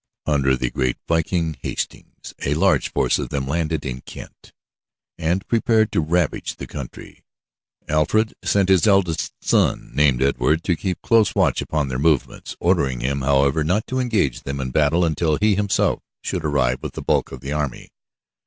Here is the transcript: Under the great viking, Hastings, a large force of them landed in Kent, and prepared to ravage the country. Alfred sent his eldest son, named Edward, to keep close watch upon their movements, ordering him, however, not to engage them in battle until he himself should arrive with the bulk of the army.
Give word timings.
Under 0.25 0.57
the 0.57 0.71
great 0.71 0.97
viking, 1.07 1.55
Hastings, 1.61 2.33
a 2.43 2.55
large 2.55 2.91
force 2.91 3.19
of 3.19 3.29
them 3.29 3.45
landed 3.45 3.85
in 3.85 4.01
Kent, 4.01 4.51
and 5.19 5.47
prepared 5.47 5.91
to 5.91 6.01
ravage 6.01 6.55
the 6.55 6.65
country. 6.65 7.23
Alfred 7.87 8.33
sent 8.43 8.69
his 8.69 8.87
eldest 8.87 9.33
son, 9.43 9.91
named 9.93 10.23
Edward, 10.23 10.63
to 10.63 10.75
keep 10.75 11.03
close 11.03 11.35
watch 11.35 11.61
upon 11.61 11.87
their 11.89 11.99
movements, 11.99 12.55
ordering 12.59 13.01
him, 13.01 13.21
however, 13.21 13.63
not 13.63 13.85
to 13.85 13.99
engage 13.99 14.41
them 14.41 14.59
in 14.59 14.71
battle 14.71 15.05
until 15.05 15.35
he 15.37 15.53
himself 15.53 16.01
should 16.23 16.43
arrive 16.43 16.81
with 16.81 16.93
the 16.93 17.03
bulk 17.03 17.31
of 17.31 17.41
the 17.41 17.53
army. 17.53 17.89